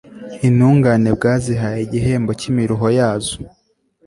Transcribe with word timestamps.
intungane 0.47 1.09
bwazihaye 1.17 1.79
igihembo 1.87 2.31
cy'imiruho 2.39 2.87
yazo 2.97 3.35